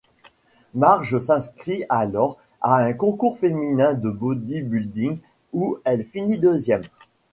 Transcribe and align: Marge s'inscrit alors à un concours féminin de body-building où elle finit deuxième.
Marge 0.73 1.19
s'inscrit 1.19 1.83
alors 1.87 2.39
à 2.59 2.77
un 2.77 2.91
concours 2.91 3.37
féminin 3.37 3.93
de 3.93 4.09
body-building 4.09 5.19
où 5.53 5.77
elle 5.83 6.05
finit 6.05 6.39
deuxième. 6.39 6.85